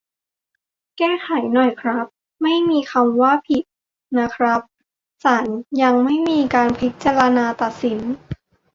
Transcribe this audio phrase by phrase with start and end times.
[0.97, 2.05] แก้ไขหน่อยครับ
[2.41, 3.63] ไม่มีคำว่า "ผิด"
[4.19, 4.61] นะครับ
[5.23, 5.45] ศาล
[5.81, 7.99] ยังไม่มีการพิจารณาตัดสิน